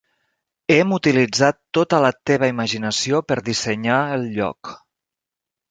Hem 0.75 0.95
utilitzat 0.97 1.59
tota 1.79 2.01
la 2.07 2.11
teva 2.31 2.49
imaginació 2.55 3.21
per 3.31 3.41
dissenyar 3.53 4.03
el 4.19 4.29
lloc. 4.41 4.77